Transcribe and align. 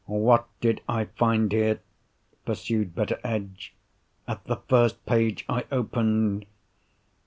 "What 0.05 0.47
did 0.61 0.81
I 0.89 1.05
find 1.05 1.51
here," 1.51 1.79
pursued 2.43 2.95
Betteredge, 2.95 3.75
"at 4.27 4.43
the 4.45 4.55
first 4.67 5.05
page 5.05 5.45
I 5.47 5.65
opened? 5.71 6.47